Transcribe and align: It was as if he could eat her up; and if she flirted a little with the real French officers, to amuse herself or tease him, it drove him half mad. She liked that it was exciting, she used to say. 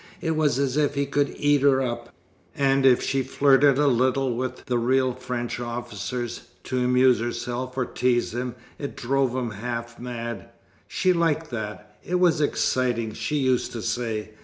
It 0.19 0.31
was 0.35 0.57
as 0.57 0.77
if 0.77 0.95
he 0.95 1.05
could 1.05 1.35
eat 1.37 1.61
her 1.61 1.79
up; 1.79 2.09
and 2.55 2.87
if 2.87 3.03
she 3.03 3.21
flirted 3.21 3.77
a 3.77 3.85
little 3.85 4.35
with 4.35 4.65
the 4.65 4.79
real 4.79 5.13
French 5.13 5.59
officers, 5.59 6.41
to 6.63 6.79
amuse 6.83 7.19
herself 7.19 7.77
or 7.77 7.85
tease 7.85 8.33
him, 8.33 8.55
it 8.79 8.97
drove 8.97 9.35
him 9.35 9.51
half 9.51 9.99
mad. 9.99 10.49
She 10.87 11.13
liked 11.13 11.51
that 11.51 11.99
it 12.03 12.15
was 12.15 12.41
exciting, 12.41 13.13
she 13.13 13.35
used 13.37 13.73
to 13.73 13.83
say. 13.83 14.31